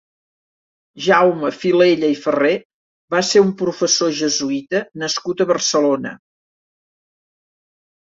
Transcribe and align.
Jaume 1.07 1.49
Filella 1.57 2.07
i 2.13 2.15
Ferrer 2.21 2.53
va 3.15 3.21
ser 3.27 3.43
un 3.47 3.51
professor 3.59 4.15
jesuïta 4.21 4.81
nascut 5.03 5.45
a 5.45 5.47
Barcelona. 5.53 6.15